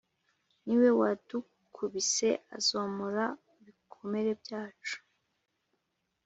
ni 0.65 0.75
we 0.79 0.89
wadukubise, 0.99 2.29
azomora 2.57 3.25
ibikomere 3.59 4.31
byacu. 4.41 4.97